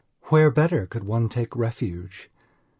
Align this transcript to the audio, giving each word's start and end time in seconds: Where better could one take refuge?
Where 0.29 0.49
better 0.49 0.87
could 0.87 1.03
one 1.03 1.29
take 1.29 1.55
refuge? 1.55 2.31